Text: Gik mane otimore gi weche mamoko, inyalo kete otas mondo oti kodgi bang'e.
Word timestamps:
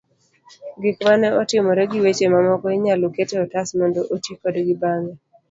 Gik 0.81 0.97
mane 1.05 1.27
otimore 1.41 1.83
gi 1.91 1.99
weche 2.03 2.25
mamoko, 2.33 2.67
inyalo 2.77 3.05
kete 3.15 3.35
otas 3.45 3.69
mondo 3.79 3.99
oti 4.13 4.31
kodgi 4.41 4.75
bang'e. 4.81 5.13